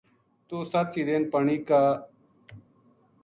توہ 0.47 0.63
ست 0.71 0.87
چیدین 0.93 1.23
پانی 1.31 1.57
کا 1.67 1.81